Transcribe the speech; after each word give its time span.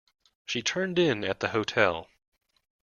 She 0.47 0.63
turned 0.63 0.97
in 0.97 1.23
at 1.23 1.41
the 1.41 1.49
hotel. 1.49 2.09